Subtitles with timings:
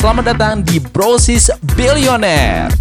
[0.00, 2.72] Selamat datang di Brosis Billionaire.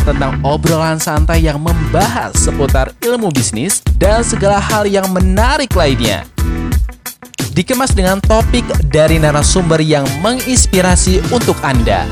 [0.00, 6.24] Tentang obrolan santai yang membahas seputar ilmu bisnis dan segala hal yang menarik lainnya.
[7.52, 12.08] Dikemas dengan topik dari narasumber yang menginspirasi untuk Anda.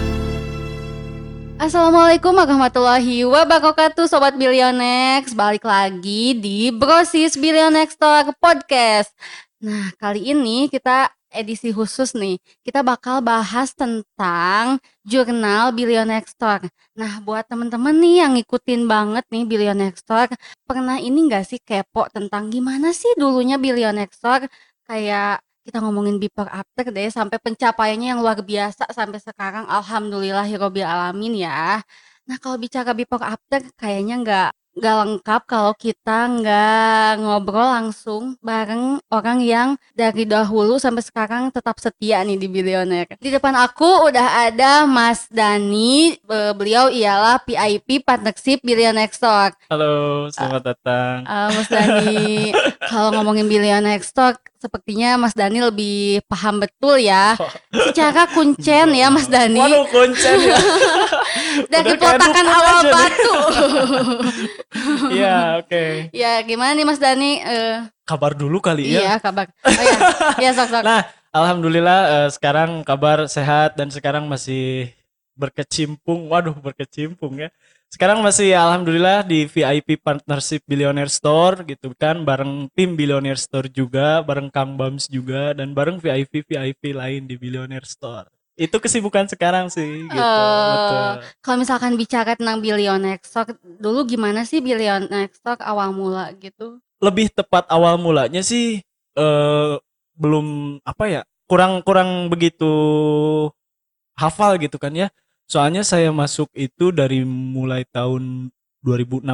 [1.57, 9.13] Assalamualaikum warahmatullahi wabarakatuh Sobat Billionex Balik lagi di Brosis Billionex Talk Podcast
[9.61, 16.65] Nah kali ini kita edisi khusus nih Kita bakal bahas tentang jurnal Billionex Talk
[16.97, 20.33] Nah buat temen-temen nih yang ngikutin banget nih Billionex Talk
[20.65, 24.49] Pernah ini gak sih kepo tentang gimana sih dulunya Billionex Talk
[24.89, 29.69] Kayak kita ngomongin before after deh sampai pencapaiannya yang luar biasa sampai sekarang.
[29.69, 31.85] Alhamdulillahirobbil alamin ya.
[32.27, 39.03] Nah, kalau bicara before after kayaknya nggak nggak lengkap kalau kita nggak ngobrol langsung bareng
[39.11, 43.19] orang yang dari dahulu sampai sekarang tetap setia nih di Billionaire.
[43.19, 49.59] Di depan aku udah ada Mas Dani, Be- beliau ialah PIP Partnership Billionaire Stock.
[49.67, 51.17] Halo, selamat datang.
[51.27, 52.25] Eh, Mas Dani,
[52.91, 57.35] kalau ngomongin Billionaire Stock, sepertinya Mas Dani lebih paham betul ya.
[57.91, 59.59] Secara kuncen ya Mas Dani.
[59.59, 60.57] Waduh, kuncen ya.
[61.73, 63.35] Dari peletakan dukun awal aja batu.
[65.11, 66.15] Iya, oke.
[66.15, 67.43] ya gimana nih Mas Dani?
[67.43, 69.23] Eh, Kabar dulu kali Iya ya.
[69.23, 69.51] kabar.
[69.67, 69.99] Oh iya,
[70.39, 70.83] iya sok sok.
[70.83, 71.03] Nah,
[71.35, 74.91] alhamdulillah eh, sekarang kabar sehat dan sekarang masih
[75.35, 76.31] berkecimpung.
[76.31, 77.49] Waduh, berkecimpung ya.
[77.91, 84.23] Sekarang masih alhamdulillah di VIP Partnership Billionaire Store gitu kan, bareng tim Billionaire Store juga,
[84.23, 88.31] bareng Kang Bams juga dan bareng VIP VIP lain di Billionaire Store.
[88.61, 90.21] Itu kesibukan sekarang sih gitu.
[90.21, 91.25] Betul.
[91.41, 96.77] Kalau misalkan bicara tentang Billionaire Stock, dulu gimana sih Billionaire Stock awal mula gitu?
[97.01, 98.85] lebih tepat awal mulanya sih
[99.17, 99.75] eh
[100.21, 102.69] belum apa ya kurang kurang begitu
[104.15, 105.09] hafal gitu kan ya
[105.49, 108.53] soalnya saya masuk itu dari mulai tahun
[108.85, 109.25] 2016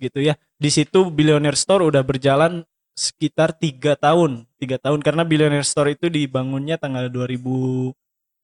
[0.00, 2.64] gitu ya di situ Billionaire Store udah berjalan
[2.96, 7.92] sekitar tiga tahun tiga tahun karena Billionaire Store itu dibangunnya tanggal 2000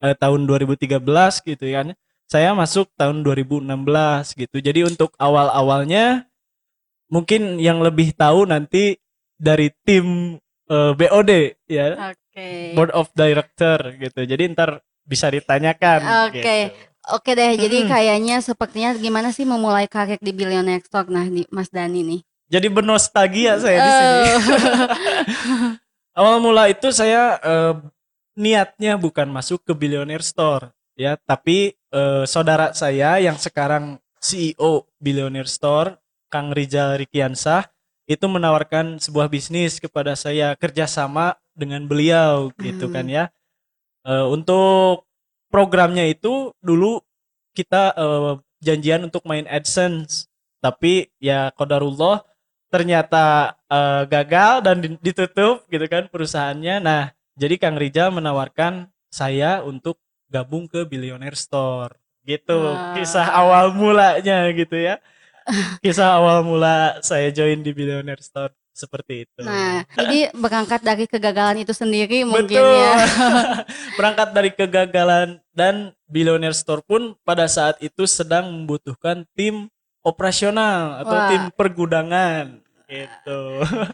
[0.01, 1.01] eh, tahun 2013
[1.45, 1.93] gitu kan
[2.27, 3.67] saya masuk tahun 2016
[4.39, 6.25] gitu jadi untuk awal awalnya
[7.11, 8.97] mungkin yang lebih tahu nanti
[9.35, 11.31] dari tim eh, BOD
[11.67, 12.73] ya Oke.
[12.73, 16.39] Board of Director gitu jadi ntar bisa ditanyakan Oke.
[16.39, 16.89] gitu.
[17.09, 21.73] Oke deh, jadi kayaknya sepertinya gimana sih memulai karir di Billionaire Stock nah di Mas
[21.73, 22.21] Dani nih?
[22.51, 24.37] jadi bernostalgia saya di sini Eh,
[26.19, 27.73] awal mula itu saya eh,
[28.41, 35.49] niatnya bukan masuk ke Billionaire Store ya tapi eh, saudara saya yang sekarang CEO Billionaire
[35.49, 36.01] Store
[36.33, 37.69] Kang Rizal Rikiansah
[38.09, 42.95] itu menawarkan sebuah bisnis kepada saya kerjasama dengan beliau gitu Hmm.
[42.97, 43.25] kan ya
[44.01, 45.05] Eh, untuk
[45.53, 47.05] programnya itu dulu
[47.53, 48.33] kita eh,
[48.65, 50.25] janjian untuk main AdSense
[50.57, 52.25] tapi ya kodarullah
[52.73, 56.75] ternyata eh, gagal dan di- ditutup gitu kan perusahaannya.
[56.81, 57.03] Nah,
[57.35, 59.99] jadi Kang Rizal menawarkan saya untuk
[60.31, 61.95] gabung ke Billionaire Store.
[62.23, 62.55] Gitu.
[62.55, 62.95] Wah.
[62.95, 65.01] Kisah awal mulanya gitu ya.
[65.83, 69.43] Kisah awal mula saya join di Billionaire Store seperti itu.
[69.43, 72.71] nah, jadi berangkat dari kegagalan itu sendiri mungkin Betul.
[72.71, 72.95] ya.
[73.99, 79.67] Berangkat dari kegagalan dan Billionaire Store pun pada saat itu sedang membutuhkan tim
[80.01, 81.29] operasional atau Wah.
[81.29, 82.60] tim pergudangan
[82.91, 83.39] gitu.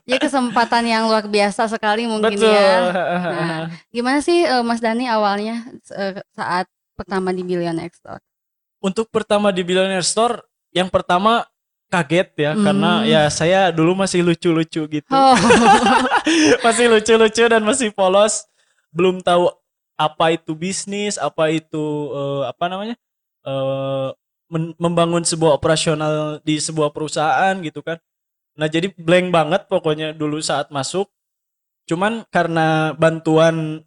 [0.09, 2.49] Jadi kesempatan yang luar biasa sekali mungkin Betul.
[2.49, 2.81] ya.
[3.21, 3.61] Nah,
[3.93, 6.65] gimana sih eh, Mas Dani awalnya eh, saat
[6.97, 8.17] pertama di Billionaire Stock?
[8.81, 10.41] Untuk pertama di Billionaire Store,
[10.73, 11.45] yang pertama
[11.87, 12.65] kaget ya Hmm.
[12.65, 15.11] karena ya saya dulu masih lucu-lucu gitu.
[15.13, 15.37] Oh,
[16.65, 18.43] masih lucu-lucu dan masih polos,
[18.89, 19.47] belum tahu
[19.95, 22.95] apa itu bisnis, apa itu eh, apa namanya?
[24.47, 27.95] men- membangun sebuah operasional di sebuah perusahaan gitu kan.
[28.57, 31.07] Nah, jadi blank banget pokoknya dulu saat masuk.
[31.87, 33.85] Cuman karena bantuan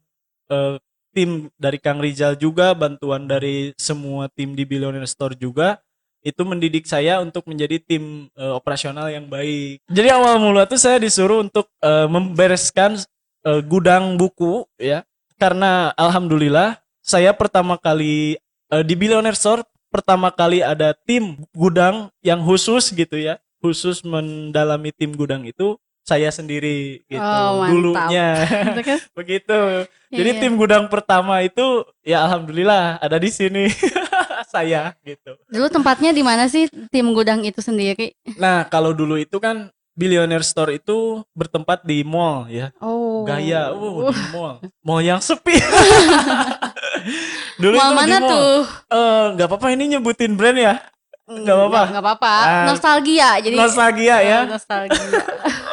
[0.49, 0.79] eh,
[1.11, 5.83] tim dari Kang Rizal juga, bantuan dari semua tim di Billionaire Store juga,
[6.22, 9.83] itu mendidik saya untuk menjadi tim eh, operasional yang baik.
[9.91, 12.97] Jadi awal mula tuh saya disuruh untuk eh, membereskan
[13.45, 15.05] eh, gudang buku ya.
[15.41, 18.39] Karena alhamdulillah saya pertama kali
[18.71, 23.43] eh, di Billionaire Store pertama kali ada tim gudang yang khusus gitu ya.
[23.60, 27.71] Khusus mendalami tim gudang itu saya sendiri gitu Oh, mantap.
[27.71, 28.28] dulunya.
[28.74, 29.03] terus?
[29.18, 29.59] Begitu.
[30.10, 30.41] Iya, Jadi iya.
[30.42, 33.68] tim gudang pertama itu ya alhamdulillah ada di sini.
[34.51, 35.39] saya gitu.
[35.47, 38.18] Dulu tempatnya di mana sih tim gudang itu sendiri?
[38.34, 42.74] Nah, kalau dulu itu kan Billionaire Store itu bertempat di mall ya.
[42.83, 43.22] Oh.
[43.22, 44.59] Gaya, uh, di mall.
[44.83, 45.54] Mall yang sepi.
[47.60, 48.30] Dulu Mall itu mana di mall.
[48.33, 48.56] tuh?
[48.91, 50.74] Eh, nggak apa-apa ini nyebutin brand ya.
[51.30, 51.82] Nggak apa-apa.
[51.94, 52.34] Nggak apa-apa.
[52.42, 53.30] Ah, Nostalgia.
[53.38, 54.38] Jadi Nostalgia ya.
[54.42, 55.22] Eh, Nostalgia.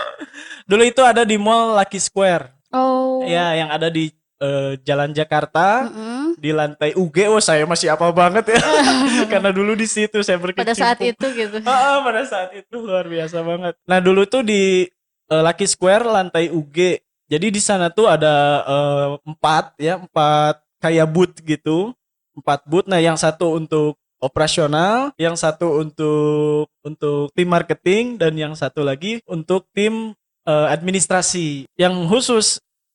[0.69, 2.54] Dulu itu ada di Mall Lucky Square.
[2.69, 3.24] Oh.
[3.25, 6.38] Ya, yang ada di eh, Jalan Jakarta Mm-mm.
[6.38, 7.18] di lantai UG.
[7.31, 8.62] Oh, saya masih apa banget ya.
[9.31, 10.68] Karena dulu di situ saya berkecimpung.
[10.68, 11.57] Pada saat itu gitu.
[11.65, 13.74] Ah, pada saat itu luar biasa banget.
[13.88, 14.86] Nah, dulu tuh di
[15.31, 17.01] eh, Lucky Square lantai UG.
[17.27, 21.95] Jadi di sana tuh ada eh, empat ya, empat kayak booth gitu.
[22.38, 22.86] Empat booth.
[22.86, 29.22] Nah, yang satu untuk operasional, yang satu untuk untuk tim marketing dan yang satu lagi
[29.30, 30.14] untuk tim
[30.46, 31.69] eh, administrasi.
[31.78, 32.48] Yang khusus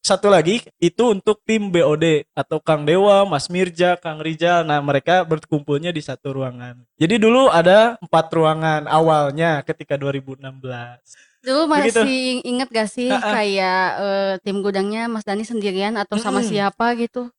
[0.02, 4.66] satu lagi itu untuk tim BOD atau Kang Dewa, Mas Mirja, Kang Rijal.
[4.66, 6.82] Nah mereka berkumpulnya di satu ruangan.
[6.98, 10.42] Jadi dulu ada empat ruangan awalnya ketika 2016.
[11.42, 12.02] Dulu Begitu.
[12.02, 16.50] masih inget gak sih kayak eh, tim gudangnya Mas Dani sendirian atau sama Mm-mm.
[16.50, 17.30] siapa gitu?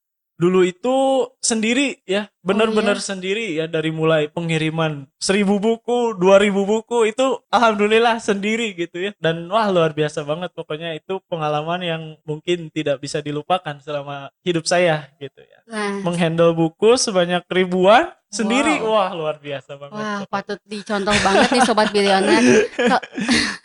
[0.43, 0.95] Dulu itu
[1.39, 3.07] sendiri ya, benar-benar iya?
[3.07, 9.11] sendiri ya dari mulai pengiriman seribu buku, dua ribu buku itu alhamdulillah sendiri gitu ya.
[9.23, 14.67] Dan wah luar biasa banget pokoknya itu pengalaman yang mungkin tidak bisa dilupakan selama hidup
[14.67, 15.59] saya gitu ya.
[15.63, 18.99] Nah, Menghandle buku sebanyak ribuan sendiri, Wow.
[18.99, 19.95] wah luar biasa banget.
[19.95, 22.43] wah patut dicontoh banget nih sobat bilioner.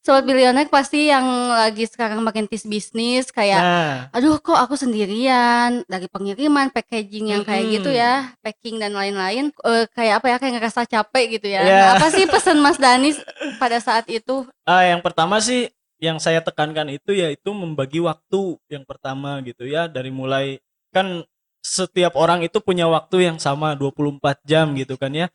[0.00, 5.84] Sobat bilioner pasti yang lagi sekarang makin tis bisnis kayak Nah, aduh kok aku sendirian
[5.84, 7.76] dari pengiriman packaging yang kayak Mm-mm.
[7.76, 11.76] gitu ya packing dan lain-lain Eh, kayak apa ya kayak ngerasa capek gitu ya Ya.
[11.76, 13.12] Nah, apa sih pesan Mas Dani
[13.60, 15.68] pada saat itu Ah, yang pertama sih
[16.00, 20.64] yang saya tekankan itu yaitu membagi waktu yang pertama gitu ya dari mulai
[20.96, 21.28] kan
[21.60, 25.28] setiap orang itu punya waktu yang sama 24 jam gitu kan ya.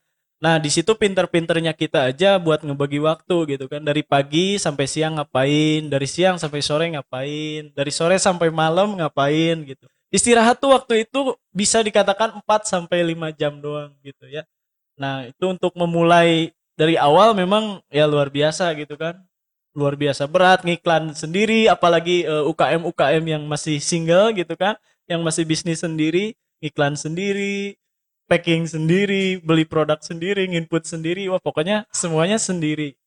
[0.43, 3.81] Nah, di situ pinter-pinternya kita aja buat ngebagi waktu gitu kan.
[3.81, 9.63] Dari pagi sampai siang ngapain, dari siang sampai sore ngapain, dari sore sampai malam ngapain
[9.63, 9.87] gitu.
[10.11, 14.43] Istirahat tuh waktu itu bisa dikatakan 4 sampai 5 jam doang gitu ya.
[14.99, 19.15] Nah, itu untuk memulai dari awal memang ya luar biasa gitu kan
[19.75, 24.75] luar biasa berat ngiklan sendiri apalagi eh, UKM UKM yang masih single gitu kan
[25.07, 27.79] yang masih bisnis sendiri iklan sendiri
[28.25, 32.97] packing sendiri beli produk sendiri input sendiri wah pokoknya semuanya sendiri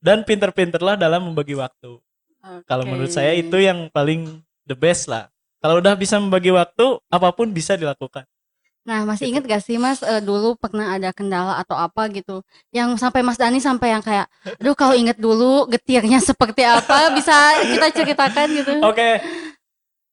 [0.00, 1.98] dan pinter-pinterlah dalam membagi waktu
[2.64, 2.90] kalau Oke.
[2.90, 5.28] menurut saya itu yang paling the best lah
[5.60, 8.24] kalau udah bisa membagi waktu apa pun bisa dilakukan
[8.80, 9.36] Nah, masih Gitu.
[9.36, 12.40] inget gak sih Mas eh, dulu pernah ada kendala atau apa gitu
[12.72, 14.24] yang sampai Mas Dani sampai yang kayak
[14.56, 18.72] aduh kalau inget dulu getirnya seperti apa bisa kita ceritakan gitu.
[18.80, 19.20] Oke.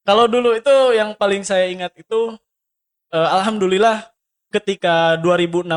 [0.03, 2.35] Kalau dulu itu yang paling saya ingat itu
[3.15, 4.03] eh, alhamdulillah
[4.47, 5.67] ketika 2016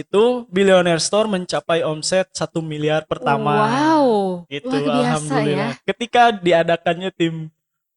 [0.00, 3.68] itu Billionaire Store mencapai omset 1 miliar pertama.
[3.68, 4.06] Wow.
[4.48, 5.04] Gitu Luar biasa ya.
[5.04, 5.72] alhamdulillah.
[5.84, 7.34] Ketika diadakannya tim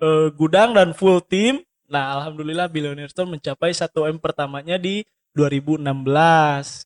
[0.03, 5.07] eh, gudang dan full tim, nah alhamdulillah Billionaire Store mencapai 1 M pertamanya di
[5.37, 5.85] 2016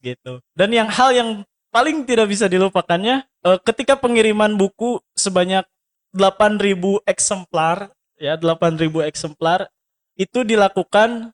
[0.04, 0.44] gitu.
[0.54, 1.30] Dan yang hal yang
[1.72, 5.64] paling tidak bisa dilupakannya eh, ketika pengiriman buku sebanyak
[6.12, 9.72] 8000 eksemplar ya 8000 eksemplar
[10.20, 11.32] itu dilakukan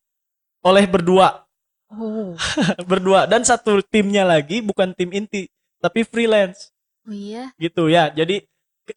[0.62, 1.47] oleh berdua
[1.92, 2.36] Oh.
[2.90, 3.26] berdua.
[3.26, 5.48] Dan satu timnya lagi bukan tim inti
[5.80, 6.72] tapi freelance.
[7.08, 7.56] Oh iya.
[7.56, 8.12] gitu ya.
[8.12, 8.44] Jadi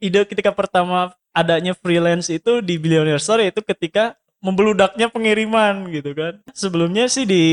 [0.03, 6.43] ide ketika pertama adanya freelance itu di Billionaire Store itu ketika membeludaknya pengiriman gitu kan.
[6.57, 7.45] Sebelumnya sih di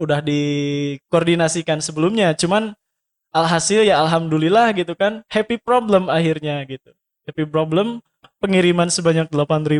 [0.00, 2.34] udah dikoordinasikan sebelumnya.
[2.34, 2.74] Cuman
[3.30, 6.90] alhasil ya alhamdulillah gitu kan happy problem akhirnya gitu.
[7.28, 8.00] Happy problem
[8.40, 9.76] pengiriman sebanyak 8000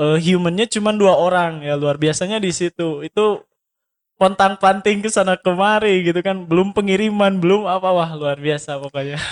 [0.00, 1.76] eh, humannya cuma dua orang ya.
[1.76, 3.04] Luar biasanya di situ.
[3.04, 3.44] Itu
[4.24, 9.20] pontang panting ke sana kemari gitu kan belum pengiriman belum apa wah luar biasa pokoknya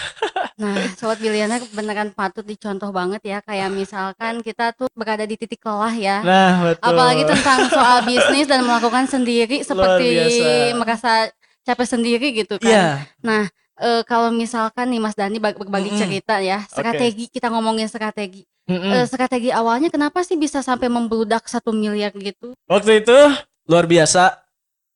[0.61, 5.65] Nah, sobat bilioner beneran patut dicontoh banget ya kayak misalkan kita tuh berada di titik
[5.65, 6.17] lelah ya.
[6.23, 6.87] Nah, betul.
[6.93, 10.31] Apalagi tentang soal bisnis dan melakukan sendiri seperti
[10.77, 11.33] merasa
[11.67, 12.69] capek sendiri gitu kan.
[12.69, 12.87] Iya.
[13.25, 13.43] Nah,
[13.81, 15.99] eh, kalau misalkan nih Mas Dani bag- berbagi Mm-mm.
[16.05, 18.47] cerita ya, strategi kita ngomongin strategi.
[18.71, 19.03] Mm-mm.
[19.03, 22.55] Eh, strategi awalnya kenapa sih bisa sampai membludak satu miliar gitu?
[22.71, 23.19] Waktu itu
[23.67, 24.39] luar biasa.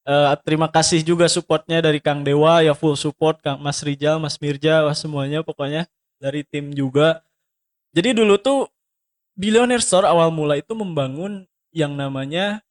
[0.07, 4.39] Eh, terima kasih juga supportnya dari Kang Dewa ya full support Kang Mas Rijal, Mas
[4.39, 5.91] Mirja, wah semuanya pokoknya
[6.23, 7.27] dari tim juga.
[7.91, 8.71] Jadi dulu tuh
[9.35, 12.63] Billionaire Store awal mula itu membangun yang namanya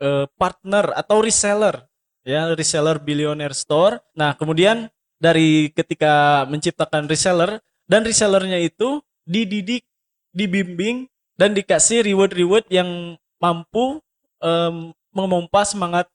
[0.00, 1.84] eh, partner atau reseller
[2.24, 4.00] ya reseller Billionaire Store.
[4.16, 4.88] Nah kemudian
[5.20, 9.84] dari ketika menciptakan reseller dan resellernya itu dididik,
[10.32, 11.04] dibimbing
[11.36, 14.00] dan dikasih reward-reward yang mampu
[14.40, 16.06] em, memompa semangat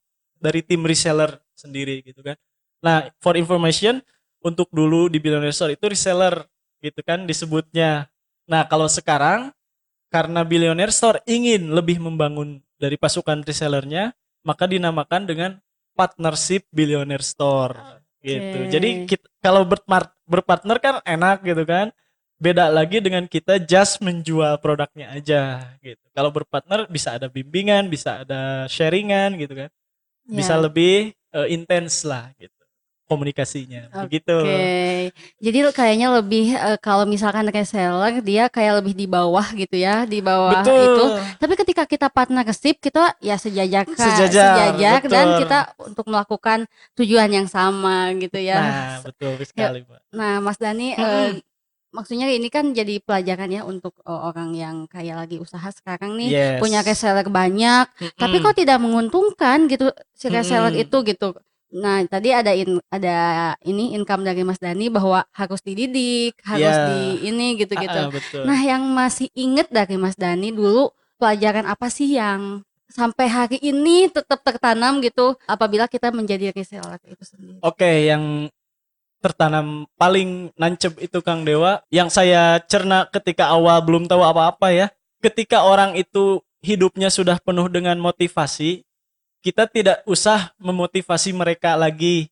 [0.43, 2.35] dari tim reseller sendiri gitu kan.
[2.83, 4.03] Nah, for information
[4.43, 6.43] untuk dulu di Billionaire Store itu reseller
[6.83, 8.11] gitu kan disebutnya.
[8.43, 9.55] Nah, kalau sekarang
[10.11, 14.11] karena Billionaire Store ingin lebih membangun dari pasukan resellernya,
[14.43, 15.51] maka dinamakan dengan
[15.95, 17.79] partnership billionaire store
[18.19, 18.57] gitu.
[18.59, 18.69] Oke.
[18.69, 21.89] Jadi kita, kalau berpar- berpartner kan enak gitu kan.
[22.43, 26.03] Beda lagi dengan kita just menjual produknya aja gitu.
[26.11, 29.69] Kalau berpartner bisa ada bimbingan, bisa ada sharingan gitu kan.
[30.27, 30.61] Bisa Ya.
[30.63, 32.63] lebih eh, intens lah gitu
[33.13, 33.91] komunikasinya.
[34.07, 34.33] Begitu.
[34.33, 40.07] Oke, jadi kayaknya lebih eh, kalau misalkan reseller dia kayak lebih di bawah gitu ya,
[40.07, 40.81] di bawah Betul.
[40.81, 41.05] itu.
[41.37, 44.73] Tapi ketika kita partnership kita ya sejajar Sejajar,
[45.05, 46.65] dan kita untuk melakukan
[46.97, 48.57] tujuan yang sama gitu ya.
[48.57, 50.01] Nah, betul sekali, Mbak.
[50.15, 51.43] Nah, Mas Dani, eh,
[51.93, 56.29] maksudnya ini kan jadi pelajaran ya untuk eh, orang yang kayak lagi usaha sekarang nih,
[56.33, 56.59] Yes.
[56.59, 57.85] punya reseller banyak,
[58.17, 58.45] tapi Mm-mm.
[58.49, 60.83] kok tidak menguntungkan gitu si reseller Mm-mm.
[60.83, 61.29] itu gitu.
[61.73, 63.17] Nah, tadi ada in- ada
[63.65, 66.85] ini income dari Mas Dani bahwa harus dididik, harus Ya.
[66.85, 67.97] di ini gitu-gitu.
[67.97, 68.41] Ah, ah, betul.
[68.45, 72.61] Nah, yang masih inget dari Mas Dani dulu pelajaran apa sih yang
[72.93, 77.57] sampai hari ini tetap tertanam gitu apabila kita menjadi reseller itu sendiri?
[77.65, 78.53] Oke, yang
[79.23, 84.87] tertanam paling nancep itu Kang Dewa, yang saya cerna ketika awal belum tahu apa-apa ya.
[85.23, 88.83] Ketika orang itu hidupnya sudah penuh dengan motivasi,
[89.39, 92.27] kita tidak usah memotivasi mereka lagi,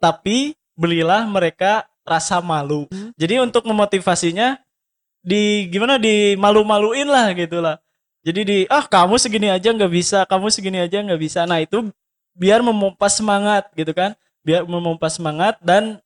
[0.00, 2.88] tapi belilah mereka rasa malu.
[3.20, 4.56] Jadi untuk memotivasinya
[5.20, 7.76] di gimana di malu-maluin lah gitu lah.
[8.24, 11.44] Jadi di ah kamu segini aja nggak bisa, kamu segini aja nggak bisa.
[11.44, 11.92] Nah itu
[12.36, 16.00] biar memompa semangat gitu kan, biar memompa semangat dan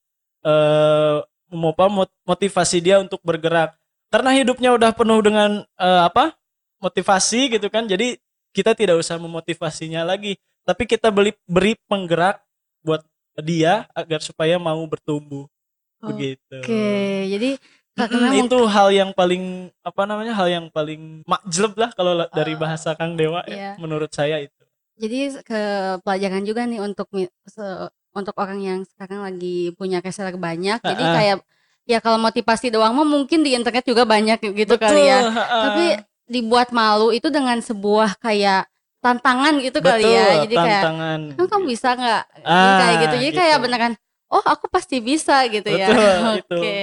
[0.45, 3.75] eh memompa mot- motivasi dia untuk bergerak.
[4.13, 6.37] Karena hidupnya udah penuh dengan eh, apa
[6.79, 8.21] motivasi gitu kan, jadi
[8.53, 12.39] kita tidak usah memotivasinya lagi, tapi kita beli beri penggerak
[12.85, 13.03] buat
[13.41, 15.49] dia agar supaya mau bertumbuh.
[16.05, 16.61] Begitu.
[16.61, 16.85] Oke,
[17.33, 17.51] jadi
[17.97, 22.53] mungkin- itu hal yang paling apa namanya hal yang paling makjleb lah kalau la- dari
[22.55, 23.71] bahasa Kang Dewa ya, iya.
[23.81, 24.63] menurut saya itu.
[24.95, 25.61] Jadi ke
[26.07, 27.09] pelajaran juga nih untuk
[28.15, 30.79] untuk orang yang sekarang lagi punya reseller banyak.
[30.79, 31.15] Jadi Ha-ha.
[31.15, 31.37] kayak
[31.85, 35.21] ya kalau motivasi doang mah mungkin di internet juga banyak gitu kali ya.
[35.27, 35.59] ha-ha.
[35.69, 35.85] Tapi
[36.25, 38.65] dibuat malu itu dengan sebuah kayak
[39.05, 40.47] tantangan gitu kali ya.
[40.47, 41.21] Jadi kayak tantangan.
[41.37, 43.15] "Emang kamu bisa nggak Ah, kayak gitu.
[43.21, 43.65] Jadi kayak gitu.
[43.67, 43.93] beneran
[44.33, 45.89] oh aku pasti bisa gitu ya.
[45.91, 46.55] Betul, itu.
[46.57, 46.79] Oke.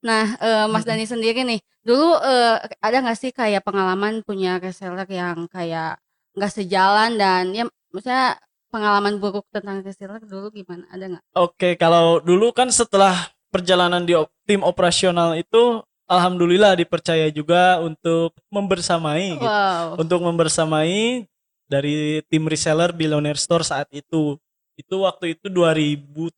[0.00, 5.04] Nah, eh, Mas Dani sendiri nih, dulu eh, ada nggak sih kayak pengalaman punya reseller
[5.06, 5.98] yang kayak
[6.32, 8.36] nggak sejalan dan ya maksudnya
[8.76, 10.84] pengalaman buruk tentang reseller dulu gimana?
[10.92, 11.22] Ada nggak?
[11.32, 18.36] Oke, kalau dulu kan setelah perjalanan di op- tim operasional itu alhamdulillah dipercaya juga untuk
[18.52, 19.48] membersamai gitu.
[19.48, 19.96] Wow.
[19.96, 21.24] Untuk membersamai
[21.66, 24.36] dari tim reseller Billionaire Store saat itu.
[24.76, 26.36] Itu waktu itu 2017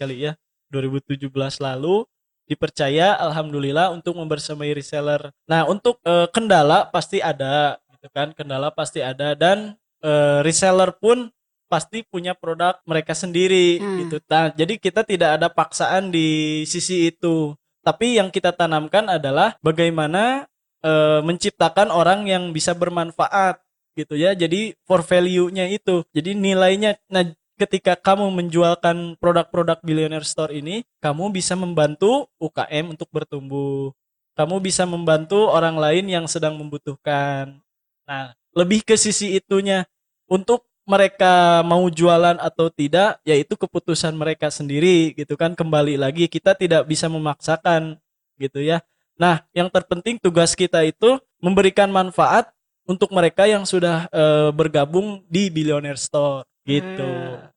[0.00, 0.32] kali ya.
[0.72, 1.28] 2017
[1.62, 2.08] lalu
[2.48, 5.30] dipercaya alhamdulillah untuk membersamai reseller.
[5.46, 8.32] Nah, untuk eh, kendala pasti ada gitu kan.
[8.32, 11.30] Kendala pasti ada dan eh, reseller pun
[11.66, 13.98] pasti punya produk mereka sendiri Hmm.
[14.06, 14.16] gitu.
[14.30, 17.54] Nah, jadi kita tidak ada paksaan di sisi itu.
[17.82, 20.46] Tapi yang kita tanamkan adalah bagaimana
[20.86, 23.58] eh, menciptakan orang yang bisa bermanfaat
[23.98, 24.36] gitu ya.
[24.38, 26.06] Jadi for value-nya itu.
[26.14, 33.08] Jadi nilainya nah ketika kamu menjualkan produk-produk Billionaire Store ini, kamu bisa membantu UKM untuk
[33.10, 33.90] bertumbuh.
[34.36, 37.56] Kamu bisa membantu orang lain yang sedang membutuhkan.
[38.04, 39.88] Nah, lebih ke sisi itunya
[40.28, 45.52] untuk mereka mau jualan atau tidak, yaitu keputusan mereka sendiri gitu kan.
[45.52, 47.98] Kembali lagi kita tidak bisa memaksakan
[48.38, 48.80] gitu ya.
[49.18, 52.54] Nah, yang terpenting tugas kita itu memberikan manfaat
[52.86, 57.02] untuk mereka yang sudah eh, bergabung di Billionaire Store gitu.
[57.02, 57.50] Hmm.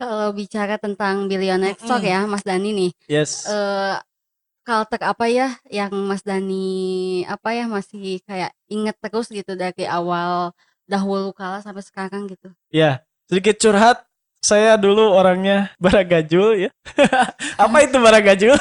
[0.00, 3.44] Kalau bicara tentang billionaire stock ya, Mas Dani nih, Yes.
[3.44, 4.00] eh
[4.64, 10.56] kaltek apa ya yang Mas Dani apa ya masih kayak inget terus gitu dari awal
[10.90, 12.50] dahulu kala sampai sekarang gitu.
[12.74, 14.02] Ya, sedikit curhat.
[14.42, 16.70] Saya dulu orangnya baragajul ya.
[17.62, 18.56] Apa itu baragajul?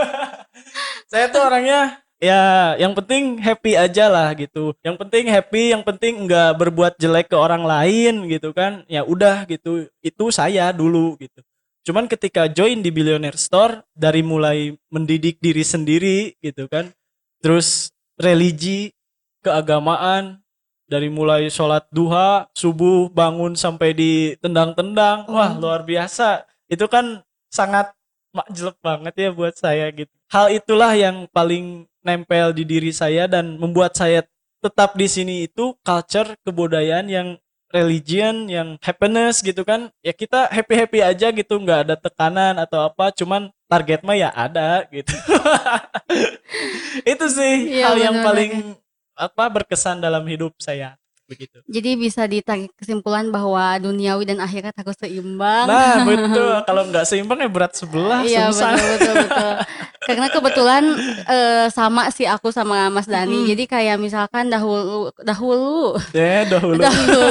[1.10, 4.76] saya tuh orangnya ya yang penting happy aja lah gitu.
[4.84, 8.84] Yang penting happy, yang penting nggak berbuat jelek ke orang lain gitu kan.
[8.90, 9.88] Ya udah gitu.
[10.04, 11.40] Itu saya dulu gitu.
[11.84, 16.90] Cuman ketika join di Billionaire Store dari mulai mendidik diri sendiri gitu kan.
[17.44, 18.90] Terus religi,
[19.44, 20.43] keagamaan,
[20.94, 25.26] dari mulai sholat duha, subuh, bangun sampai ditendang-tendang.
[25.26, 25.58] Wah, Hmm.
[25.58, 26.46] luar biasa.
[26.70, 27.90] Itu kan sangat
[28.30, 30.10] makjelek banget ya buat saya gitu.
[30.30, 34.22] Hal itulah yang paling nempel di diri saya dan membuat saya
[34.62, 37.28] tetap di sini itu culture kebudayaan yang
[37.68, 42.86] religion yang happiness gitu kan ya kita happy happy aja gitu nggak ada tekanan atau
[42.86, 45.10] apa cuman target mah ya ada gitu
[47.12, 48.52] itu sih Iya, hal yang paling
[49.14, 50.94] apa berkesan dalam hidup saya
[51.24, 51.56] begitu.
[51.64, 55.64] Jadi bisa ditarik kesimpulan bahwa duniawi dan akhirat harus seimbang.
[55.64, 58.76] Nah betul kalau nggak seimbang ya berat sebelah Iya susah.
[58.76, 59.52] betul betul betul.
[60.04, 60.84] Karena kebetulan
[61.24, 63.40] eh, sama sih aku sama Mas Dani.
[63.40, 63.46] Mm.
[63.56, 66.76] Jadi kayak misalkan dahulu dahulu Ya dahulu.
[66.84, 67.24] dahulu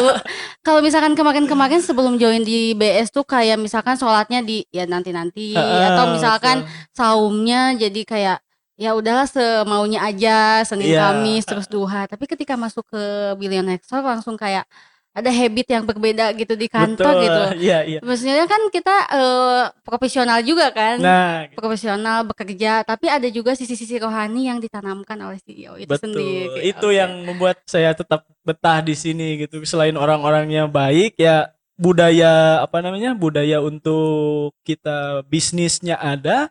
[0.66, 5.82] kalau misalkan kemarin-kemarin sebelum join di BS tuh kayak misalkan sholatnya di ya nanti-nanti Heeh,
[5.94, 6.98] atau misalkan betul.
[6.98, 8.38] saumnya jadi kayak
[8.74, 11.14] ya udahlah semaunya aja Senin Iya.
[11.14, 12.10] Kamis terus duha.
[12.10, 13.02] Tapi ketika masuk ke
[13.38, 14.66] Billion Extra langsung kayak
[15.14, 17.42] ada habit yang berbeda gitu di kantor Betul, gitu.
[17.70, 18.00] Iya iya.
[18.02, 20.98] Maksudnya kan kita eh, profesional juga kan.
[20.98, 26.66] Nah profesional bekerja, tapi ada juga sisi-sisi rohani yang ditanamkan oleh CEO itu betul sendiri.
[26.66, 26.98] itu Oke.
[26.98, 29.62] yang membuat saya tetap betah di sini gitu.
[29.70, 36.50] Selain orang-orangnya baik ya budaya apa namanya budaya untuk kita bisnisnya ada,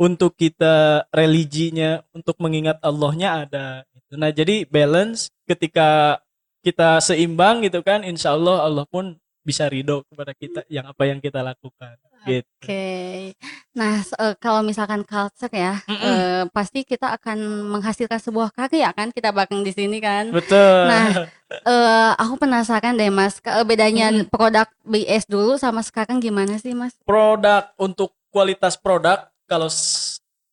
[0.00, 3.68] untuk kita religinya untuk mengingat Allahnya ada.
[3.92, 4.16] gitu.
[4.16, 6.18] Nah jadi balance ketika
[6.60, 11.20] kita seimbang gitu kan, insya Allah Allah pun bisa ridho kepada kita yang apa yang
[11.20, 11.96] kita lakukan.
[12.20, 12.44] Gitu.
[12.60, 13.32] Oke.
[13.72, 16.04] Nah, s- eh, kalau misalkan culture ya, Mm-mm.
[16.04, 17.40] eh, pasti kita akan
[17.72, 20.28] menghasilkan sebuah karya kan, kita bareng di sini kan.
[20.28, 20.84] Betul.
[20.84, 24.28] Nah, eh, aku penasaran deh Mas, bedanya Mm.
[24.28, 26.92] produk BS dulu sama sekarang gimana sih Mas?
[27.08, 29.66] produk untuk kualitas produk kalau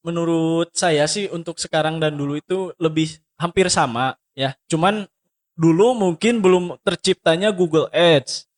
[0.02, 4.58] menurut saya sih untuk sekarang dan dulu itu lebih hampir sama ya.
[4.66, 5.06] Cuman
[5.54, 8.50] dulu mungkin belum terciptanya Google Ads.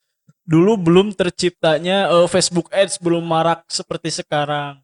[0.48, 4.80] Dulu belum terciptanya eh, Facebook Ads belum marak seperti sekarang.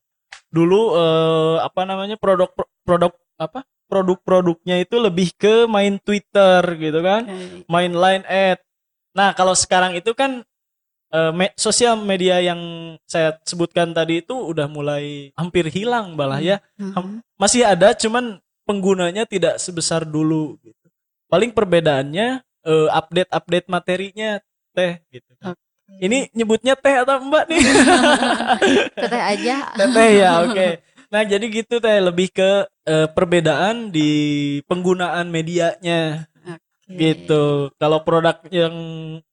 [0.52, 2.52] Dulu eh, apa namanya produk
[2.84, 3.64] produk apa?
[3.86, 7.30] Produk-produknya itu lebih ke main Twitter gitu kan
[7.70, 8.58] main line ad.
[9.14, 10.42] Nah, kalau sekarang itu kan
[11.12, 12.60] eh, me- sosial media yang
[13.06, 16.58] saya sebutkan tadi itu udah mulai hampir hilang malah ya.
[16.78, 17.22] Mhm.
[17.38, 20.86] Masih ada cuman penggunanya tidak sebesar dulu gitu.
[21.30, 24.42] Paling perbedaannya eh, update-update materinya
[24.74, 25.32] teh gitu.
[25.38, 25.54] kan.
[25.86, 27.62] Ini nyebutnya teh atau Mbak nih?
[28.98, 29.56] Teteh aja.
[29.78, 30.68] Teteh ya, oke.
[31.14, 34.10] Nah, jadi gitu teh lebih ke eh, perbedaan di
[34.66, 36.26] penggunaan medianya
[36.86, 37.74] Gitu.
[37.82, 38.76] Kalau produk yang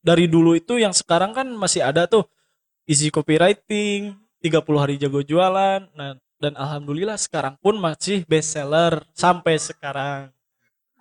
[0.01, 2.25] dari dulu itu yang sekarang kan masih ada tuh
[2.89, 5.85] easy copywriting, 30 hari jago jualan.
[5.93, 10.33] Nah, dan alhamdulillah sekarang pun masih best seller sampai sekarang.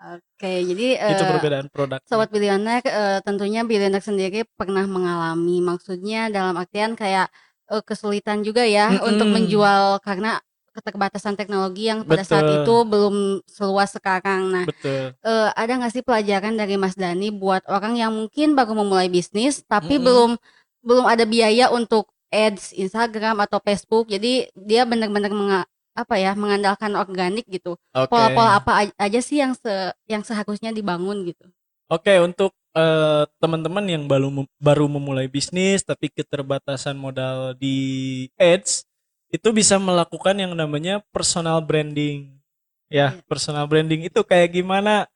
[0.02, 2.02] Oke, jadi itu eh, perbedaan produk.
[2.10, 7.30] Sobat Bilioner, eh, tentunya Bilioner sendiri pernah mengalami, maksudnya dalam artian kayak
[7.70, 9.10] eh, kesulitan juga ya Mm-mm.
[9.14, 12.64] untuk menjual karena keterbatasan teknologi yang pada saat Betul.
[12.64, 13.16] itu belum
[13.48, 14.42] seluas sekarang.
[14.52, 15.16] Nah, Betul.
[15.20, 19.62] eh, ada nggak sih pelajaran dari Mas Dani buat orang yang mungkin baru memulai bisnis
[19.68, 20.06] tapi Mm-mm.
[20.08, 20.32] belum
[20.82, 27.44] belum ada biaya untuk ads Instagram atau Facebook, jadi dia benar-benar apa ya mengandalkan organik
[27.52, 27.76] gitu.
[27.92, 31.46] Pola-pola apa aj- aja sih yang se yang seharusnya dibangun gitu?
[31.92, 38.88] Oke, untuk eh, teman-teman yang baru baru memulai bisnis tapi keterbatasan modal di ads
[39.32, 42.36] itu bisa melakukan yang namanya personal branding.
[42.92, 43.24] Ya, Iya.
[43.24, 45.08] personal branding itu kayak gimana?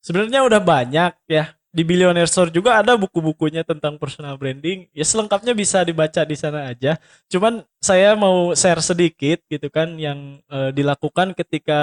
[0.00, 1.52] Sebenarnya udah banyak ya.
[1.72, 4.88] Di Billionaire Store juga ada buku-bukunya tentang personal branding.
[4.92, 7.00] Ya selengkapnya bisa dibaca di sana aja.
[7.32, 11.80] Cuman saya mau share sedikit gitu kan yang eh, dilakukan ketika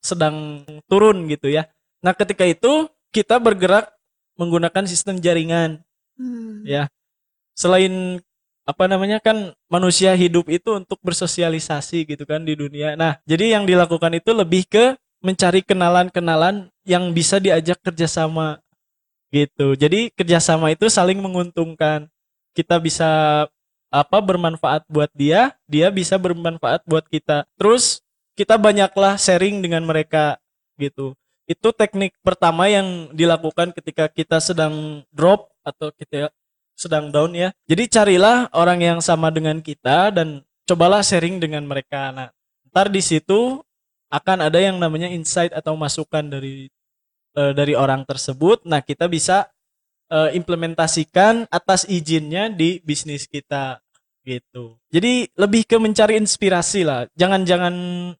[0.00, 1.68] sedang turun gitu ya.
[2.00, 3.92] Nah, ketika itu kita bergerak
[4.40, 5.84] menggunakan sistem jaringan
[6.16, 6.64] Hmm.
[6.64, 6.88] ya.
[7.56, 8.20] Selain
[8.70, 12.94] apa namanya kan manusia hidup itu untuk bersosialisasi gitu kan di dunia.
[12.94, 18.62] Nah, jadi yang dilakukan itu lebih ke mencari kenalan-kenalan yang bisa diajak kerjasama
[19.34, 19.74] gitu.
[19.74, 22.06] Jadi kerjasama itu saling menguntungkan.
[22.54, 23.46] Kita bisa
[23.90, 27.46] apa bermanfaat buat dia, dia bisa bermanfaat buat kita.
[27.58, 28.02] Terus
[28.38, 30.38] kita banyaklah sharing dengan mereka
[30.78, 31.18] gitu.
[31.50, 36.30] Itu teknik pertama yang dilakukan ketika kita sedang drop atau kita
[36.80, 37.52] sedang down ya.
[37.68, 42.08] Jadi carilah orang yang sama dengan kita dan cobalah sharing dengan mereka.
[42.08, 42.28] Nah,
[42.72, 43.60] ntar di situ
[44.08, 46.72] akan ada yang namanya insight atau masukan dari
[47.36, 48.64] eh, dari orang tersebut.
[48.64, 49.52] Nah, kita bisa
[50.08, 53.84] eh, implementasikan atas izinnya di bisnis kita
[54.24, 54.76] gitu.
[54.92, 57.08] Jadi lebih ke mencari inspirasi lah.
[57.16, 57.74] Jangan-jangan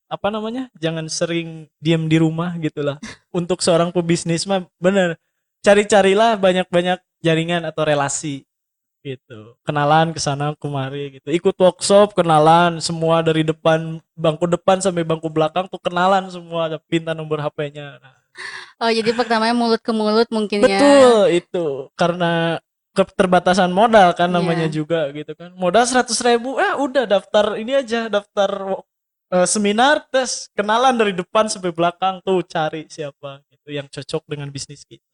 [0.09, 0.69] apa namanya?
[0.77, 2.97] Jangan sering diam di rumah gitulah.
[3.39, 5.17] Untuk seorang pebisnis mah bener.
[5.61, 8.49] Cari-carilah banyak-banyak jaringan atau relasi
[9.03, 9.57] gitu.
[9.65, 11.29] Kenalan ke sana kemari gitu.
[11.33, 17.17] Ikut workshop, kenalan semua dari depan bangku depan sampai bangku belakang tuh kenalan semua, pinta
[17.17, 17.99] nomor HP-nya.
[17.99, 18.17] Nah,
[18.81, 20.79] Oh, jadi pertamanya mulut ke mulut mungkin ya.
[20.81, 21.67] Betul itu
[21.99, 22.63] karena
[22.97, 24.37] keterbatasan modal kan Iya.
[24.41, 25.53] namanya juga gitu kan.
[25.59, 28.81] Modal seratus ribu, eh udah daftar ini aja daftar
[29.31, 34.49] eh, seminar tes kenalan dari depan sampai belakang tuh cari siapa gitu yang cocok dengan
[34.51, 35.05] bisnis kita.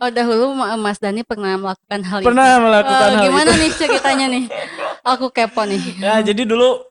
[0.00, 2.64] Oh dahulu Ma- Mas Dani pernah melakukan hal Pernah itu.
[2.64, 3.60] melakukan Oh, hal gimana itu.
[3.60, 4.44] nih ceritanya nih?
[5.04, 5.80] Aku kepo nih.
[6.00, 6.88] Ya, jadi dulu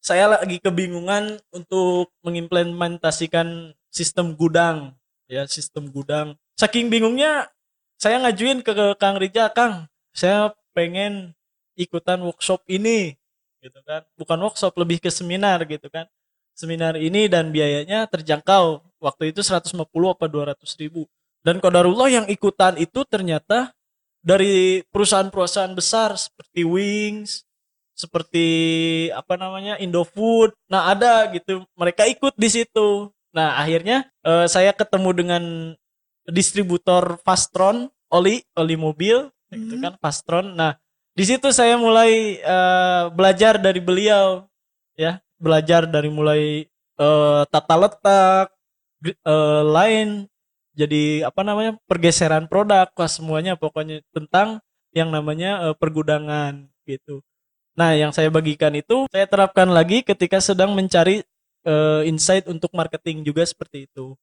[0.00, 4.96] saya lagi kebingungan untuk mengimplementasikan sistem gudang,
[5.28, 6.40] ya sistem gudang.
[6.56, 7.52] Saking bingungnya,
[8.00, 9.84] saya ngajuin ke, ke Kang Rija, Kang,
[10.16, 11.36] saya pengen
[11.76, 13.12] ikutan workshop ini,
[13.60, 14.08] gitu kan?
[14.16, 16.08] Bukan workshop, lebih ke seminar, gitu kan?
[16.56, 18.80] Seminar ini dan biayanya terjangkau.
[18.98, 19.76] Waktu itu 150
[20.10, 21.06] apa 200 ribu.
[21.44, 23.72] Dan kodarullah yang ikutan itu ternyata
[24.20, 27.46] dari perusahaan-perusahaan besar seperti Wings,
[27.94, 28.46] seperti
[29.14, 30.54] apa namanya Indofood.
[30.70, 33.10] Nah ada gitu, mereka ikut di situ.
[33.34, 35.44] Nah akhirnya eh, saya ketemu dengan
[36.28, 39.82] distributor Fastron oli oli mobil, gitu Hmm.
[39.82, 40.52] kan Fastron.
[40.52, 40.76] Nah
[41.16, 44.44] di situ saya mulai eh, belajar dari beliau,
[44.98, 46.66] ya belajar dari mulai
[46.98, 48.46] eh, tata letak,
[49.06, 50.26] eh, lain
[50.78, 54.62] jadi apa namanya pergeseran produk, wah semuanya pokoknya tentang
[54.94, 57.26] yang namanya eh, pergudangan gitu.
[57.74, 61.26] Nah, yang saya bagikan itu saya terapkan lagi ketika sedang mencari
[61.66, 64.14] eh, insight untuk marketing juga seperti itu.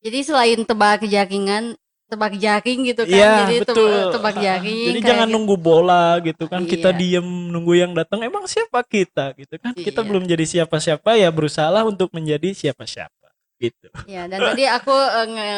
[0.00, 1.76] Jadi selain tebak jaringan,
[2.08, 3.12] tebak jaring gitu kan.
[3.12, 3.92] Iya, Jadi betul.
[4.16, 4.86] tebak jaring.
[4.96, 5.34] Jadi jangan gitu.
[5.36, 6.64] nunggu bola gitu kan.
[6.64, 7.20] Kita Iya.
[7.20, 8.24] diem nunggu yang datang.
[8.24, 9.76] Emang siapa kita gitu kan?
[9.76, 10.08] Kita Iya.
[10.08, 13.19] belum jadi siapa-siapa ya berusahalah untuk menjadi siapa-siapa
[13.60, 13.88] gitu.
[14.08, 15.50] Ya, dan tadi aku eh, nge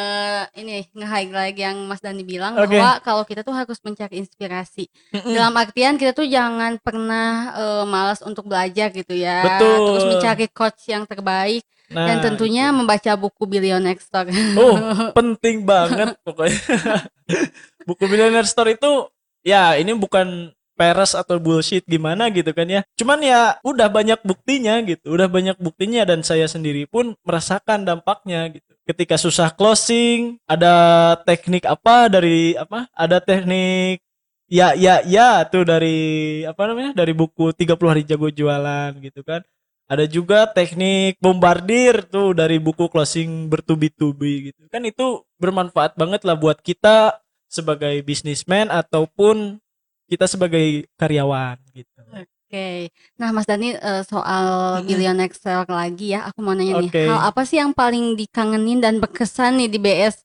[0.59, 2.75] ini nge-highlight yang Mas Dani bilang Oke.
[2.75, 4.91] bahwa kalau kita tuh harus mencari inspirasi.
[5.15, 9.41] Dalam artian kita tuh jangan pernah eh, malas untuk belajar gitu ya.
[9.47, 9.95] Betul.
[9.95, 11.63] Terus mencari coach yang terbaik
[11.93, 12.77] Nah, dan tentunya itu.
[12.81, 14.27] membaca buku Billionaire Store.
[14.57, 14.75] Oh,
[15.17, 16.57] penting banget pokoknya.
[17.87, 19.07] Buku Billionaire Store itu
[19.45, 22.81] ya ini bukan peres atau bullshit gimana gitu kan ya.
[22.97, 25.13] Cuman ya udah banyak buktinya gitu.
[25.13, 28.71] Udah banyak buktinya dan saya sendiri pun merasakan dampaknya gitu.
[28.83, 32.91] Ketika susah closing, ada teknik apa dari apa?
[32.91, 34.03] Ada teknik
[34.51, 36.91] ya ya ya tuh dari apa namanya?
[36.97, 39.41] Dari buku 30 hari jago jualan gitu kan.
[39.87, 44.65] Ada juga teknik bombardir tuh dari buku closing bertubi-tubi gitu.
[44.71, 47.19] Kan itu bermanfaat banget lah buat kita
[47.51, 49.61] sebagai bisnismen ataupun
[50.13, 51.99] kita sebagai karyawan gitu.
[52.13, 52.93] Oke.
[53.17, 54.45] Nah, Mas Dani eh, soal
[54.77, 54.85] Mm-mm.
[54.85, 57.01] Billionaire Store lagi ya, aku mau nanya nih, Oke.
[57.09, 60.21] hal apa sih yang paling dikangenin dan berkesan nih di BS?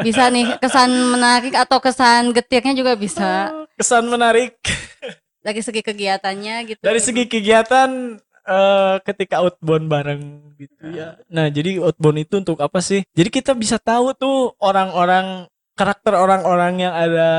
[0.00, 3.52] Bisa nih kesan menarik atau kesan getirnya juga bisa.
[3.76, 4.56] Kesan menarik
[5.44, 6.80] Dari segi kegiatannya gitu.
[6.82, 10.22] dari segi kegiatan eh, ketika outbound bareng
[10.56, 11.20] gitu ya.
[11.30, 13.04] Nah, jadi outbound itu untuk apa sih?
[13.12, 15.46] Jadi kita bisa tahu tuh orang-orang
[15.78, 17.30] karakter orang-orang yang ada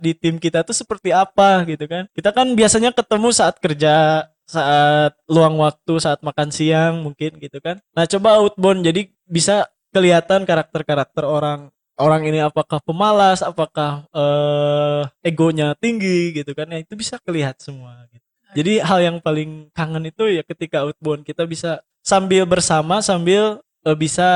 [0.00, 2.08] di tim kita tuh seperti apa gitu kan.
[2.16, 7.84] Kita kan biasanya ketemu saat kerja, saat luang waktu, saat makan siang mungkin gitu kan.
[7.92, 11.68] Nah, coba outbound jadi bisa kelihatan karakter-karakter orang
[12.00, 16.72] orang ini apakah pemalas, apakah eh egonya tinggi gitu kan.
[16.72, 18.24] Ya itu bisa kelihatan semua gitu.
[18.52, 23.96] Jadi hal yang paling kangen itu ya ketika outbound kita bisa sambil bersama sambil eh,
[23.96, 24.28] bisa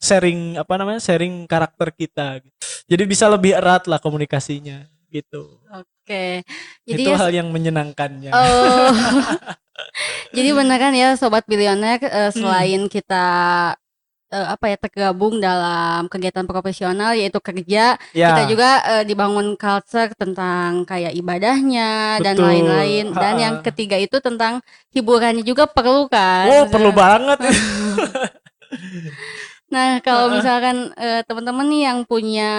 [0.00, 2.56] sharing apa namanya sharing karakter kita gitu.
[2.90, 5.62] Jadi bisa lebih erat lah komunikasinya gitu.
[5.70, 6.42] Oke.
[6.82, 8.34] Jadi itu ya, hal yang menyenangkannya.
[8.34, 8.90] Oh.
[10.36, 13.26] Jadi beneran ya sobat Billionaire eh, selain kita
[14.30, 18.28] eh, apa ya tergabung dalam kegiatan profesional yaitu kerja, ya.
[18.34, 22.46] kita juga eh, dibangun culture tentang kayak ibadahnya dan Betul.
[22.46, 23.06] lain-lain.
[23.14, 26.46] Dan yang ketiga itu tentang hiburannya juga perlu kan.
[26.50, 27.38] Oh, perlu banget.
[29.70, 30.34] Nah, kalau Ha-ha.
[30.34, 32.50] misalkan eh, teman-teman nih yang punya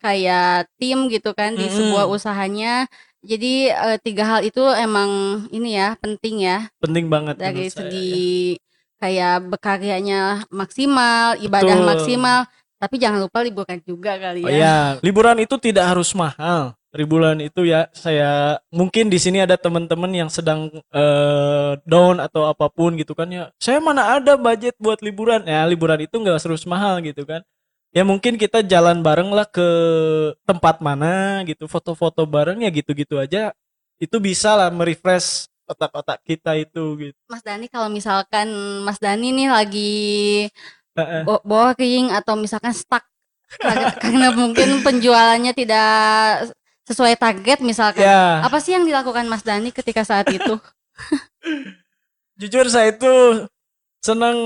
[0.00, 1.76] kayak tim gitu kan di Mm-mm.
[1.76, 2.88] sebuah usahanya,
[3.20, 7.84] jadi eh, tiga hal itu emang ini ya penting ya Penting banget dari menurut saya,
[7.84, 7.92] ya.
[7.92, 8.56] segi
[8.96, 11.88] kayak berkaryanya maksimal, ibadah Betul.
[11.92, 12.38] maksimal,
[12.80, 14.60] tapi jangan lupa liburan juga kali Oh ya.
[14.64, 16.72] ya, liburan itu tidak harus mahal.
[16.94, 22.70] Liburan itu ya saya mungkin di sini ada teman-teman yang sedang eh, down atau apa
[22.70, 23.50] pun gitu kan ya.
[23.58, 25.42] Saya mana ada budget buat liburan?
[25.42, 27.42] Ya, liburan itu nggak harus mahal gitu kan.
[27.90, 29.66] Ya mungkin kita jalan bareng lah ke
[30.46, 33.50] tempat mana gitu, foto-foto bareng ya gitu-gitu aja.
[33.98, 37.18] Itu bisa lah merefresh otak-otak kita itu gitu.
[37.26, 38.46] Mas Dani kalau misalkan
[38.86, 39.94] Mas Dani nih lagi
[40.94, 41.22] Heeh.
[41.26, 43.02] bo- boring atau misalkan stuck
[44.02, 46.50] karena mungkin penjualannya tidak
[46.84, 48.04] sesuai target misalkan.
[48.04, 50.60] Ya, Apa sih yang dilakukan Mas Dani ketika saat itu?
[52.40, 53.46] jujur saya itu
[54.04, 54.38] senang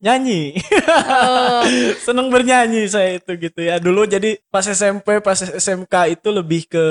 [0.00, 0.56] nyanyi.
[0.96, 1.64] Oh,
[2.06, 6.84] seneng bernyanyi saya itu gitu ya dulu jadi pas SMP pas SMK itu lebih ke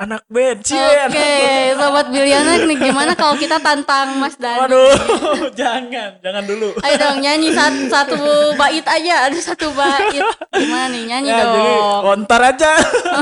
[0.00, 1.28] anak band Oke,
[1.76, 4.64] sobat bilioner nih gimana kalau kita tantang Mas Dani?
[4.64, 4.96] waduh
[5.60, 8.16] jangan jangan dulu Ayo dong nyanyi satu, satu
[8.56, 10.24] bait aja, ada satu bait.
[10.50, 12.00] Gimana nih nyanyi ya jadi dong?
[12.16, 12.72] ontar aja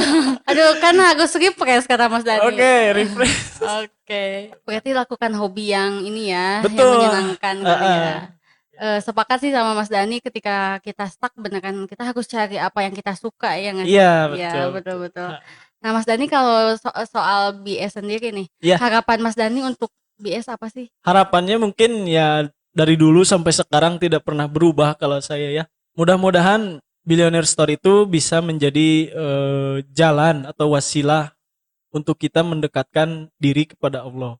[0.48, 2.46] Aduh kan harus refresh kata Mas Dani.
[2.46, 4.54] oke refresh Oke.
[4.62, 6.78] Berarti lakukan hobi yang ini ya, Betul.
[6.78, 8.00] yang menyenangkan kali Uh-uh.
[8.00, 8.18] ya.
[8.78, 12.94] Eh, sepakat sih sama Mas Dani ketika kita stuck beneran kita harus cari apa yang
[12.94, 15.28] kita suka ya nggak iya Iya, betul betul betul.
[15.78, 15.94] Nah.
[15.94, 18.76] Mas Dani kalau so- soal BS sendiri nih, Iya.
[18.78, 20.90] harapan Mas Dani untuk BS apa sih?
[21.06, 25.64] harapannya mungkin ya dari dulu sampai sekarang tidak pernah berubah kalau saya ya.
[25.94, 31.30] Mudah-mudahan Billionaire Store itu bisa menjadi eh, jalan atau wasilah
[31.88, 34.36] untuk kita mendekatkan diri kepada Allah.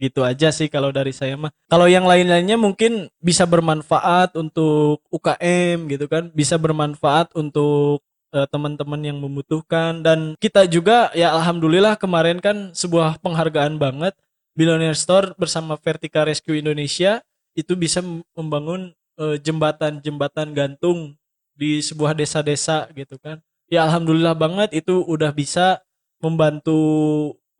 [0.00, 1.52] Gitu aja sih kalau dari saya mah.
[1.68, 8.00] Kalau yang lain-lainnya mungkin bisa bermanfaat untuk UKM gitu kan, bisa bermanfaat untuk
[8.34, 14.14] eh, teman-teman yang membutuhkan dan kita juga ya alhamdulillah kemarin kan sebuah penghargaan banget
[14.58, 17.22] Billionaire Store bersama Vertica Rescue Indonesia
[17.54, 21.14] itu bisa mem- membangun eh, jembatan-jembatan gantung
[21.54, 23.38] di sebuah desa-desa gitu kan.
[23.70, 25.78] Ya alhamdulillah banget itu udah bisa
[26.18, 26.78] membantu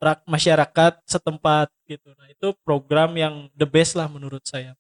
[0.01, 2.11] rak- masyarakat setempat gitu.
[2.17, 4.75] Nah, itu program yang the best lah menurut saya.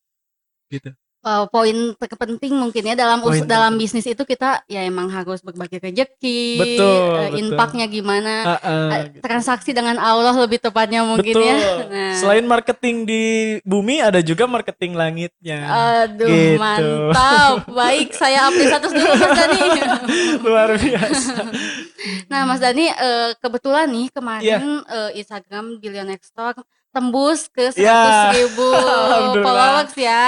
[0.73, 0.91] Gitu.
[1.21, 5.45] Eh, poin terpenting mungkin ya dalam us- Poin dalam bisnis itu kita ya emang harus
[5.45, 9.21] berbagi rezeki, Betul, eh, impaknya gimana, eh, gitu.
[9.21, 11.45] transaksi dengan Allah lebih tepatnya mungkin Betul.
[11.45, 11.57] ya.
[11.93, 12.17] Nah.
[12.17, 13.23] Selain marketing di
[13.63, 15.61] bumi ada juga marketing langitnya.
[16.09, 16.57] Aduh Gitu.
[16.57, 19.61] mantap Baik saya update status dulu Mas Dani
[20.49, 21.33] Luar biasa.
[22.27, 24.15] Nah Mas Dani eh, kebetulan nih Iya.
[24.15, 26.57] kemarin eh, Instagram Billionaire Store
[26.91, 28.31] tembus ke 100 Ya.
[28.31, 29.45] ribu Alhamdulillah.
[29.47, 30.23] followers ya.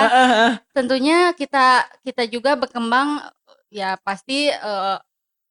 [0.70, 1.66] Tentunya kita
[2.00, 3.18] kita juga berkembang
[3.68, 4.96] ya pasti eh,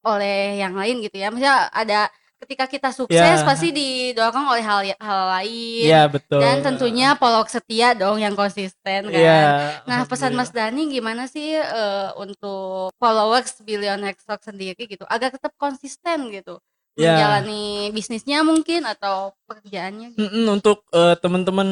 [0.02, 2.10] oleh yang lain gitu ya Maksudnya ada
[2.42, 3.46] ketika kita sukses Ya.
[3.46, 6.42] pasti didorong oleh hal hal lain Iya betul.
[6.42, 9.42] dan tentunya follower setia dong yang konsisten kan Iya.
[9.86, 15.54] Nah, pesan Mas Dani gimana sih eh, untuk followers Billion Stock sendiri gitu, agar tetap
[15.56, 16.58] konsisten gitu
[17.00, 17.16] Ya.
[17.16, 20.16] menjalani bisnisnya mungkin atau pekerjaannya.
[20.16, 20.20] Gitu.
[20.20, 21.70] Mm-mm, untuk eh, teman-teman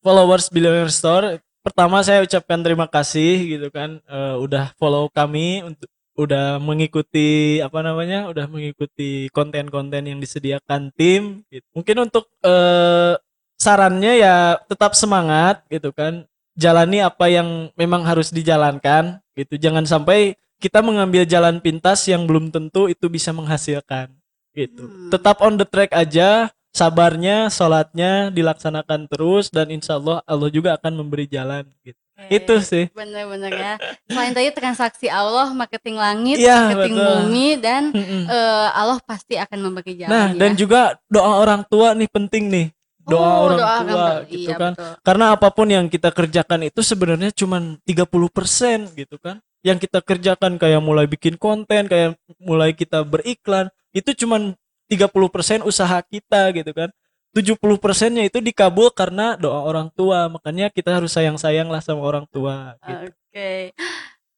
[0.00, 5.90] followers Billionaire Store, pertama saya ucapkan terima kasih gitu kan, eh, udah follow kami untuk
[6.16, 11.44] udah mengikuti apa namanya, udah mengikuti konten-konten yang disediakan tim.
[11.52, 11.66] Gitu.
[11.76, 13.20] Mungkin untuk eh,
[13.60, 16.24] sarannya ya tetap semangat gitu kan,
[16.56, 19.60] jalani apa yang memang harus dijalankan gitu.
[19.60, 24.15] Jangan sampai kita mengambil jalan pintas yang belum tentu itu bisa menghasilkan
[24.56, 24.88] gitu.
[24.88, 25.12] Hmm.
[25.12, 31.04] Tetap on the track aja, sabarnya, sholatnya dilaksanakan terus dan insya Allah Allah juga akan
[31.04, 31.96] memberi jalan gitu.
[32.32, 32.88] Itu sih.
[32.96, 33.74] Bener-bener ya.
[34.08, 37.12] Selain tadi transaksi Allah, marketing langit, Iya, marketing betul.
[37.28, 40.08] bumi dan eh, Allah pasti akan memberi jalan.
[40.08, 40.40] Nah, ya.
[40.40, 42.66] dan juga doa orang tua nih penting nih.
[43.06, 44.16] Doa Oh, orang doa tua gambar.
[44.26, 44.72] gitu Iya, kan.
[44.74, 44.92] betul.
[45.04, 49.36] Karena apa pun yang kita kerjakan itu sebenarnya cuman 30% gitu kan.
[49.66, 54.54] Yang kita kerjakan kayak mulai bikin konten, kayak mulai kita beriklan, itu cuman
[54.86, 56.94] 30% usaha kita gitu kan.
[57.34, 60.30] 70 persennya itu dikabul karena doa orang tua.
[60.30, 62.78] Makanya kita harus sayang-sayang lah sama orang tua.
[62.80, 63.12] Gitu.
[63.12, 63.52] Oke.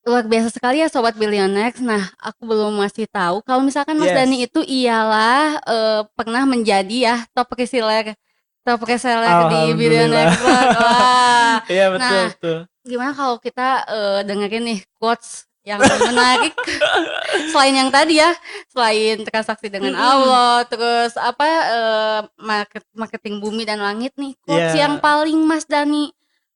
[0.09, 1.79] Luar biasa sekali ya Sobat Billionex.
[1.79, 4.17] Nah, aku belum masih tahu kalau misalkan Mas Yes.
[4.19, 8.17] Dani itu ialah eh, pernah menjadi ya top reseller
[8.67, 9.61] top reseller di.
[9.79, 10.29] Billionex.
[10.43, 12.59] Wah, Iya betul Nah, betul.
[12.89, 16.57] Gimana kalau kita eh, dengerin nih quotes yang menarik
[17.53, 18.33] selain yang tadi ya,
[18.73, 20.01] selain transaksi dengan Mm-mm.
[20.01, 24.89] Allah, terus apa eh, market, marketing bumi dan langit nih, quotes Iya.
[24.89, 26.09] yang paling Mas Dani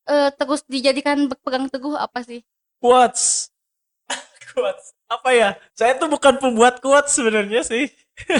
[0.08, 2.40] eh, terus dijadikan berpegang teguh apa sih?
[2.80, 3.52] Quotes.
[4.56, 4.96] quotes.
[5.12, 5.60] Apa ya?
[5.76, 7.92] Saya tuh bukan pembuat quotes sebenarnya sih.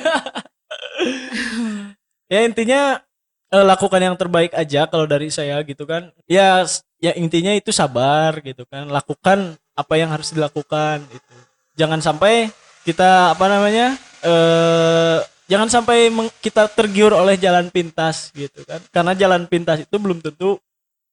[2.33, 3.05] ya intinya
[3.53, 6.09] eh, lakukan yang terbaik aja kalau dari saya gitu kan.
[6.25, 6.65] Ya
[6.99, 8.89] ya intinya itu sabar gitu kan.
[8.89, 11.35] Lakukan apa yang harus dilakukan itu.
[11.77, 12.49] Jangan sampai
[12.83, 13.95] kita apa namanya?
[14.23, 15.19] eh
[15.51, 18.81] jangan sampai kita tergiur oleh jalan pintas gitu kan.
[18.89, 20.57] Karena jalan pintas itu belum tentu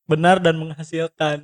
[0.07, 1.43] benar dan menghasilkan.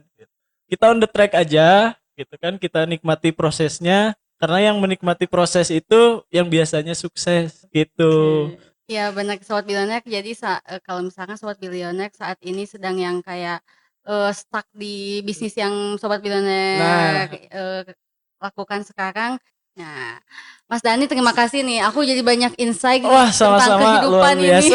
[0.66, 2.56] Kita on the track aja gitu kan.
[2.58, 8.14] Kita nikmati prosesnya karena yang menikmati proses itu yang biasanya sukses gitu.
[8.86, 10.06] Ya benar Sobat Bilionek.
[10.06, 13.58] Jadi sa- eh, kalau misalkan Sobat Bilionek saat ini sedang yang kayak
[14.06, 14.86] eh, stuck di
[15.26, 17.26] bisnis yang Sobat Bilionek Nah.
[17.58, 17.82] eh,
[18.38, 19.32] lakukan sekarang,
[19.76, 20.24] Nah,
[20.66, 21.84] Mas Dani terima kasih nih.
[21.86, 24.66] Aku jadi banyak insight Wah, tentang sama-sama kehidupan luar biasa.
[24.66, 24.70] ini.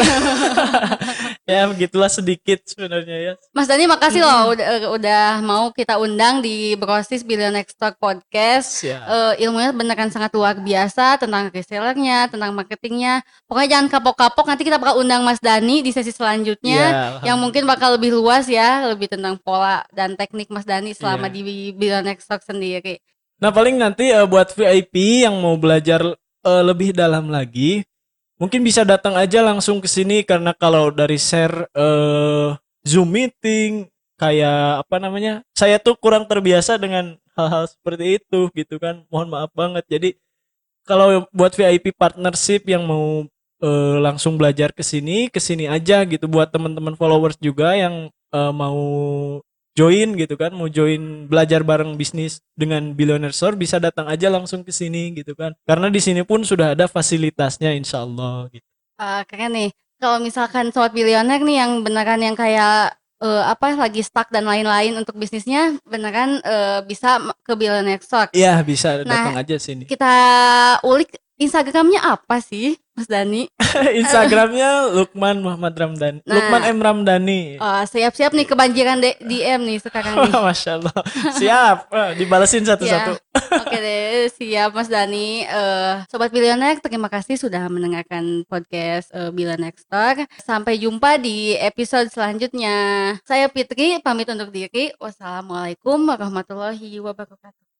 [1.51, 3.33] ya begitulah sedikit sebenarnya ya.
[3.51, 8.87] Mas Dani makasih loh udah, udah mau kita undang di Brosis Billion Next Talk Podcast.
[8.87, 9.03] Ya.
[9.03, 13.19] Eh, ilmunya beneran sangat luar biasa tentang resellernya, tentang marketingnya.
[13.49, 14.47] Pokoknya jangan kapok-kapok.
[14.47, 18.47] Nanti kita bakal undang Mas Dani di sesi selanjutnya, Ya, yang mungkin bakal lebih luas
[18.47, 21.35] ya, lebih tentang pola dan teknik Mas Dani selama Iya.
[21.35, 21.41] di
[21.75, 23.01] Billion Next Talk sendiri.
[23.41, 26.01] Nah paling nanti eh, buat VIP yang mau belajar
[26.45, 27.81] eh, lebih dalam lagi,
[28.37, 32.53] mungkin bisa datang aja langsung ke sini karena kalau dari share eh,
[32.85, 33.89] Zoom meeting
[34.21, 39.01] kayak apa namanya, saya tuh kurang terbiasa dengan hal-hal seperti itu gitu kan.
[39.09, 39.85] Mohon maaf banget.
[39.89, 40.09] Jadi
[40.85, 43.25] kalau buat VIP partnership yang mau
[43.61, 48.53] eh, langsung belajar ke sini, ke sini aja gitu buat teman-teman followers juga yang eh,
[48.53, 48.81] mau
[49.77, 54.61] join gitu kan mau join belajar bareng bisnis dengan Billionaire Store bisa datang aja langsung
[54.67, 58.67] ke sini gitu kan karena di sini pun sudah ada fasilitasnya insya Allah gitu
[59.01, 59.69] Eh, keren nih.
[59.97, 64.93] Kalau misalkan sobat bilioner nih yang beneran yang kayak eh, apa lagi stuck dan lain-lain
[64.93, 68.29] untuk bisnisnya beneran eh, bisa ke Billionaire Stock.
[68.33, 70.13] Iya bisa Nah, datang aja sini Kita
[70.85, 73.47] ulik Instagramnya apa sih, Mas Dani?
[74.01, 76.35] Instagramnya Lukman Muhammad Ramdan Nah.
[76.35, 80.31] Lukman M Ramdhani Oh, siap-siap nih kebanjiran DM nih sekarang nih.
[80.51, 80.95] Masya Allah
[81.33, 83.19] siap Wah, dibalesin satu-satu Ya.
[83.51, 85.43] Oke deh, siap Mas Dani.
[85.43, 90.27] Eh, Sobat Bilioner, terima kasih sudah mendengarkan podcast eh, Bilioner Store.
[90.39, 92.75] Sampai jumpa di episode selanjutnya.
[93.23, 94.91] Saya Fitri, pamit untuk diri.
[94.99, 97.70] Wassalamualaikum warahmatullahi wabarakatuh.